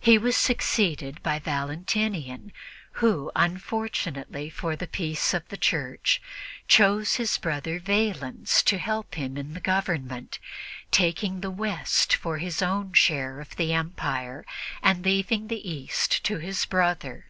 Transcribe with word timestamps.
He 0.00 0.16
was 0.16 0.34
succeeded 0.34 1.22
by 1.22 1.38
Valentinian, 1.38 2.54
who, 3.02 3.30
unfortunately 3.36 4.48
for 4.48 4.76
the 4.76 4.86
peace 4.86 5.34
of 5.34 5.46
the 5.48 5.58
Church, 5.58 6.22
chose 6.68 7.16
his 7.16 7.36
brother 7.36 7.78
Valens 7.78 8.62
to 8.62 8.78
help 8.78 9.16
him 9.16 9.36
in 9.36 9.52
the 9.52 9.60
government, 9.60 10.38
taking 10.90 11.42
the 11.42 11.50
West 11.50 12.14
for 12.14 12.38
his 12.38 12.62
own 12.62 12.94
share 12.94 13.40
of 13.40 13.56
the 13.56 13.74
Empire 13.74 14.46
and 14.82 15.04
leaving 15.04 15.48
the 15.48 15.70
East 15.70 16.24
to 16.24 16.38
his 16.38 16.64
brother. 16.64 17.26